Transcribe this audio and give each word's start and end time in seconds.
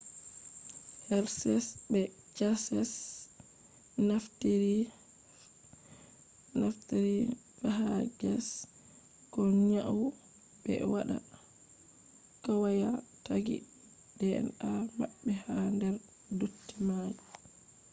hershes 1.07 1.65
be 1.91 2.01
chase 2.37 2.81
naftiri 6.59 7.17
phages 7.59 8.47
ko 9.33 9.41
nyau 9.69 10.01
ɓe 10.63 10.73
waɗa 10.93 11.17
kwaya 12.43 12.89
tagi 13.25 13.57
dna 14.19 14.69
mabbe 14.99 15.31
ha 15.43 15.55
der 15.79 15.95
dotti 16.39 16.75
mai 16.87 17.13